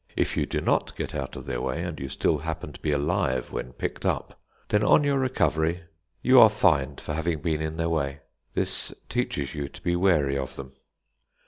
[0.15, 2.91] If you do not get out of their way, and you still happen to be
[2.91, 5.81] alive when picked up, then on your recovery
[6.23, 8.21] you are fined for having been in their way.
[8.55, 10.73] This teaches you to be wary of them.